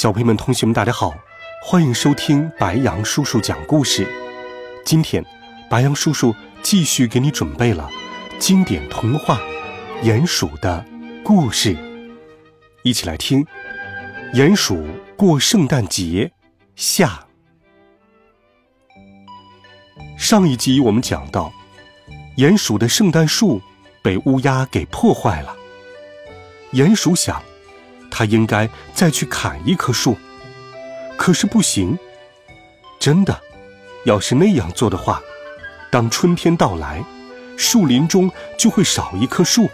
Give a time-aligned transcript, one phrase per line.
[0.00, 1.14] 小朋友们、同学们，大家好，
[1.62, 4.08] 欢迎收听白羊叔叔讲故事。
[4.82, 5.22] 今天，
[5.68, 7.86] 白羊叔叔继续给你准备了
[8.38, 9.38] 经典童话
[10.02, 10.82] 《鼹鼠的
[11.22, 11.74] 故事》，
[12.82, 13.44] 一起来听
[14.32, 14.86] 《鼹鼠
[15.18, 16.32] 过圣诞节》
[16.74, 17.26] 下。
[20.16, 21.52] 上一集我们讲到，
[22.38, 23.60] 鼹鼠的圣诞树
[24.00, 25.54] 被乌鸦给破坏了。
[26.72, 27.42] 鼹鼠想。
[28.10, 30.16] 他应该再去砍一棵树，
[31.16, 31.98] 可是不行。
[32.98, 33.40] 真的，
[34.04, 35.22] 要是那样做的话，
[35.90, 37.02] 当春天到来，
[37.56, 39.70] 树林中就会少一棵树。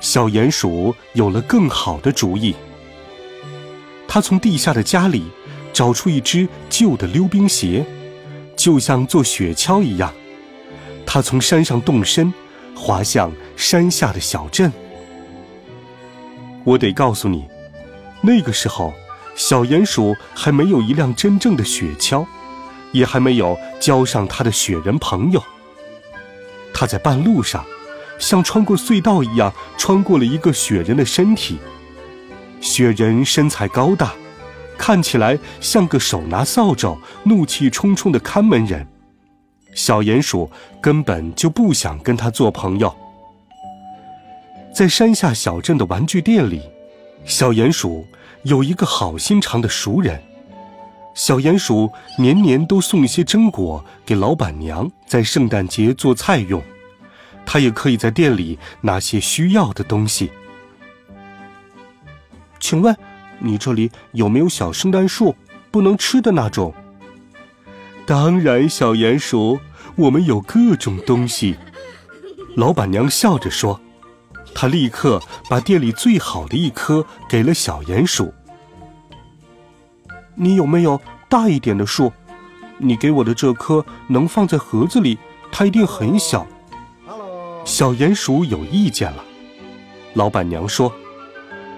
[0.00, 2.54] 小鼹鼠有了更好的主意。
[4.08, 5.30] 他从地下的家里
[5.72, 7.86] 找出一只旧的溜冰鞋，
[8.56, 10.12] 就像做雪橇一样。
[11.06, 12.32] 他从山上动身，
[12.74, 14.72] 滑向山下的小镇。
[16.64, 17.48] 我得告诉你，
[18.20, 18.92] 那个时候，
[19.34, 22.26] 小鼹鼠还没有一辆真正的雪橇，
[22.92, 25.42] 也还没有交上他的雪人朋友。
[26.74, 27.64] 他在半路上，
[28.18, 31.58] 像穿过隧道一样穿过了一个雪人的身体。
[32.60, 34.12] 雪人身材高大，
[34.76, 38.86] 看起来像个手拿扫帚、怒气冲冲的看门人。
[39.74, 40.50] 小鼹鼠
[40.80, 42.94] 根本就不想跟他做朋友。
[44.72, 46.62] 在山下小镇的玩具店里，
[47.24, 48.06] 小鼹鼠
[48.44, 50.22] 有一个好心肠的熟人。
[51.12, 56.62] 小鼹鼠年年都送一些榛果给老板娘，在圣诞节做菜用。
[57.44, 60.30] 他也可以在店里拿些需要的东西。
[62.60, 62.96] 请问，
[63.40, 65.34] 你这里有没有小圣诞树，
[65.70, 66.72] 不能吃的那种？
[68.06, 69.58] 当然，小鼹鼠，
[69.96, 71.56] 我们有各种东西。
[72.54, 73.80] 老板娘笑着说。
[74.54, 78.32] 他立刻把店里最好的一棵给了小鼹鼠。
[80.34, 82.12] 你有没有大一点的树？
[82.78, 85.18] 你给我的这棵能放在盒子里，
[85.52, 86.46] 它一定很小。
[87.64, 89.22] 小鼹鼠有意见了。
[90.14, 90.92] 老板娘说：“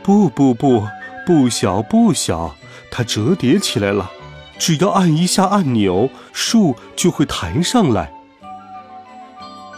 [0.02, 0.86] 不不不，
[1.26, 2.54] 不小不小，
[2.90, 4.10] 它折叠起来了，
[4.58, 8.12] 只要按一下按钮，树就会弹上来。”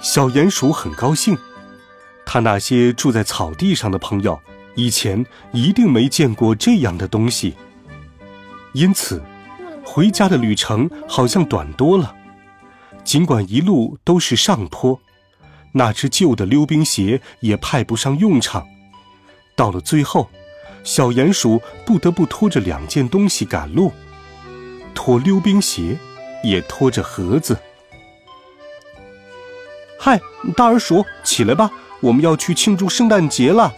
[0.03, 1.39] 小鼹鼠很高兴。
[2.35, 4.37] 他那些住在草地上的朋友，
[4.75, 7.55] 以前一定没见过这样的东西。
[8.73, 9.23] 因此，
[9.85, 12.13] 回家的旅程好像短多了。
[13.05, 15.01] 尽管一路都是上坡，
[15.71, 18.67] 那只旧的溜冰鞋也派不上用场。
[19.55, 20.29] 到了最后，
[20.83, 23.93] 小鼹鼠不得不拖着两件东西赶路：
[24.93, 25.97] 拖溜冰鞋，
[26.43, 27.57] 也拖着盒子。
[30.01, 30.21] 嗨，
[30.57, 31.71] 大耳鼠，起来吧！
[32.05, 33.75] 我们要去庆祝圣诞节了。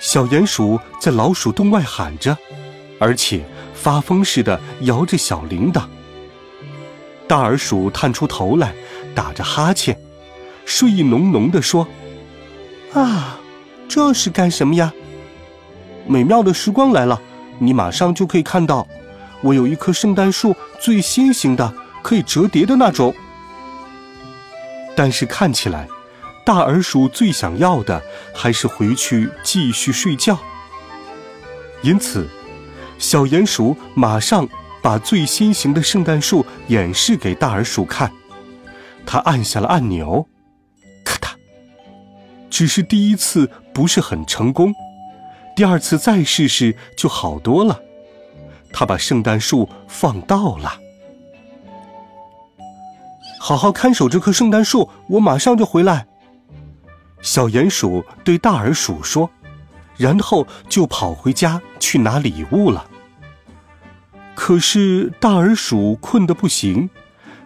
[0.00, 2.34] 小鼹鼠在老鼠洞外喊着，
[2.98, 5.84] 而且发疯似的摇着小铃铛。
[7.28, 8.74] 大耳鼠探出头来，
[9.14, 9.98] 打着哈欠，
[10.64, 11.86] 睡意浓浓的说
[12.94, 13.38] ：“啊，
[13.86, 14.90] 这是干什么呀？
[16.06, 17.20] 美妙的时光来了，
[17.58, 18.86] 你马上就可以看到，
[19.42, 23.14] 我有一棵圣诞树，最新型的，可以折叠的那种。
[24.94, 25.86] 但是看起来……”
[26.46, 28.00] 大耳鼠最想要的
[28.32, 30.38] 还是回去继续睡觉，
[31.82, 32.28] 因此，
[33.00, 34.48] 小鼹鼠马上
[34.80, 38.12] 把最新型的圣诞树演示给大耳鼠看。
[39.04, 40.24] 他按下了按钮，
[41.04, 41.30] 咔嗒。
[42.48, 44.72] 只是第一次不是很成功，
[45.56, 47.80] 第二次再试试就好多了。
[48.72, 50.78] 他把圣诞树放倒了。
[53.40, 56.06] 好好看守这棵圣诞树，我马上就回来。
[57.26, 59.28] 小鼹鼠对大耳鼠说，
[59.96, 62.86] 然后就跑回家去拿礼物了。
[64.36, 66.88] 可是大耳鼠困得不行，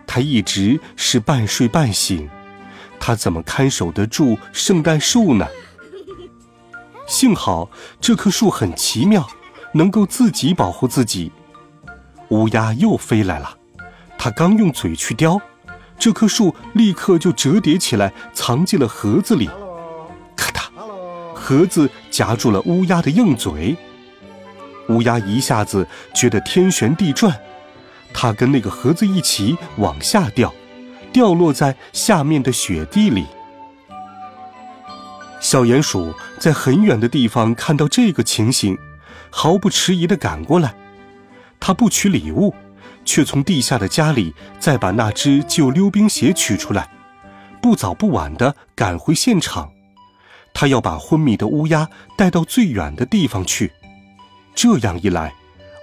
[0.06, 2.28] 它一直是半睡半醒，
[3.00, 5.48] 它怎么看守得住圣诞树呢？
[7.06, 7.70] 幸好
[8.02, 9.26] 这棵树很奇妙，
[9.72, 11.32] 能够自己保护自己。
[12.28, 13.56] 乌鸦又飞来了，
[14.18, 15.40] 它刚用嘴去叼，
[15.98, 19.48] 这棵树立刻就折叠起来，藏进了盒子里。
[21.50, 23.76] 盒子夹住了乌鸦的硬嘴。
[24.88, 27.36] 乌鸦一下子觉得天旋地转，
[28.14, 30.54] 它跟那个盒子一起往下掉，
[31.12, 33.26] 掉落在下面的雪地里。
[35.40, 38.78] 小鼹鼠在很远的地方看到这个情形，
[39.28, 40.72] 毫不迟疑地赶过来。
[41.58, 42.54] 他不取礼物，
[43.04, 46.88] 却从地下的家里再把那只旧溜冰鞋取出来，
[47.60, 49.68] 不早不晚地赶回现场。
[50.60, 53.72] 他要把昏迷的乌鸦带到最远的地方去。
[54.54, 55.32] 这样一来，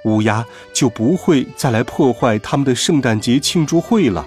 [0.05, 4.23] 乌鸦就不会再来破坏他们的圣诞节庆祝会了。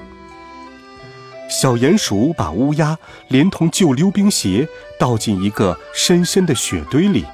[1.49, 2.99] 小鼹鼠把乌鸦
[3.29, 4.67] 连同旧溜冰鞋
[4.99, 7.25] 倒进一个深深的雪堆里。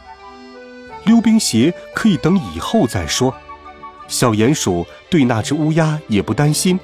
[1.07, 3.35] 溜冰鞋可以等以后再说。
[4.09, 6.79] 小鼹鼠对那只乌鸦也不担心。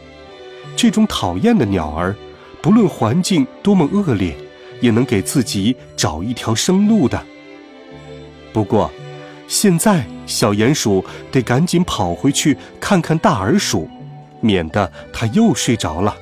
[0.76, 2.16] 这种讨厌的鸟儿，
[2.62, 4.34] 不论环境多么恶劣，
[4.82, 7.24] 也能给自己找一条生路的。
[8.52, 8.92] 不过，
[9.48, 13.88] 现在小鼹鼠得赶紧跑回去看看大耳鼠，
[14.40, 16.14] 免得它又睡着了。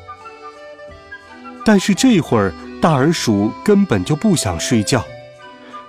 [1.64, 5.04] 但是这会儿大耳鼠根本就不想睡觉，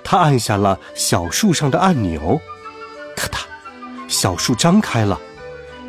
[0.04, 2.40] 它按下了小树上的按钮，
[3.16, 3.40] 咔嗒，
[4.08, 5.20] 小树张开了，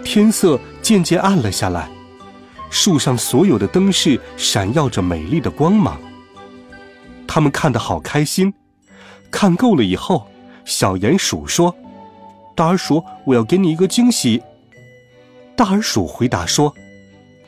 [0.05, 1.91] 天色渐渐暗了下来，
[2.71, 6.01] 树上所有的灯饰闪耀着美丽的光芒。
[7.35, 8.53] 他们看得好开心，
[9.31, 10.29] 看够了以后。
[10.67, 11.75] 小鼹鼠说
[12.55, 14.43] ：“大耳鼠，我要给你一个惊喜。”
[15.57, 16.75] 大耳鼠回答说：“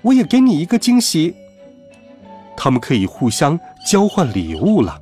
[0.01, 1.37] 我也给你一个惊喜。”
[2.57, 4.99] 他们可以互相交换礼物了。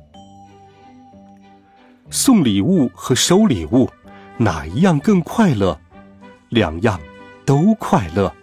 [2.09, 3.89] 送礼物和收礼物，
[4.35, 5.79] 哪一样更快乐？
[6.49, 6.99] 两样
[7.45, 8.35] 都快乐，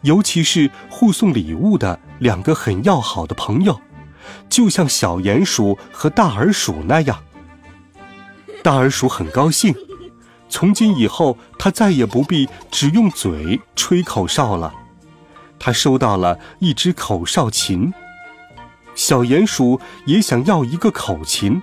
[0.00, 3.80] 尤其是互送礼物的两个很要好的朋友，
[4.48, 7.22] 就像小鼹鼠和大耳鼠那样。
[8.62, 9.74] 大耳鼠很高兴，
[10.48, 14.72] 从今以后，它再也不必只用嘴吹口哨了。
[15.58, 17.92] 它收到了一只口哨琴。
[18.94, 21.62] 小鼹鼠也想要一个口琴，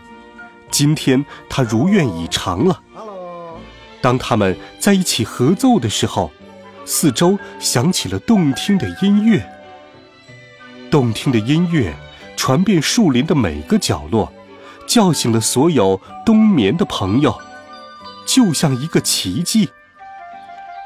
[0.71, 2.81] 今天它如愿以偿了。
[4.01, 6.31] 当他们在一起合奏的时候，
[6.85, 9.47] 四周响起了动听的音乐。
[10.89, 11.93] 动听的音乐
[12.39, 14.31] 传遍树林的每个角落。
[14.87, 17.37] 叫醒了所有冬眠的朋友，
[18.25, 19.69] 就像一个奇迹。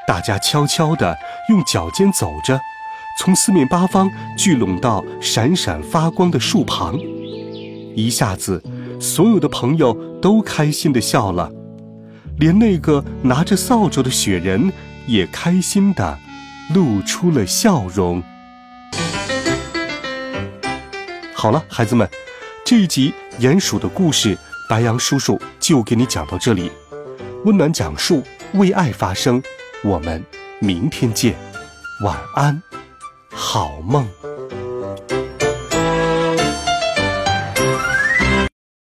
[0.06, 1.16] 大家悄悄地
[1.48, 2.60] 用脚尖走着，
[3.18, 6.98] 从四面八方聚拢到闪闪发光的树旁。
[7.96, 8.62] 一下子，
[9.00, 11.50] 所有的朋友都开心地笑了，
[12.38, 14.70] 连那个拿着扫帚的雪人
[15.06, 16.18] 也开心地
[16.74, 18.22] 露出了笑容。
[21.44, 22.08] 好了，孩子们。
[22.64, 24.34] 这一集鼹鼠的故事，
[24.66, 26.72] 白羊叔叔就给你讲到这里。
[27.44, 28.22] 温暖讲述，
[28.54, 29.42] 为爱发声。
[29.82, 30.24] 我们
[30.58, 31.36] 明天见，
[32.02, 32.62] 晚安，
[33.30, 34.08] 好梦。